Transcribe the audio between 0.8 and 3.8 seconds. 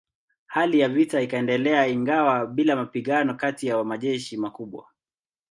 vita ikaendelea ingawa bila mapigano kati